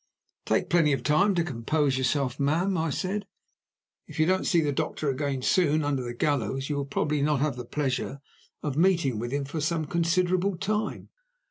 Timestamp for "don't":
4.25-4.47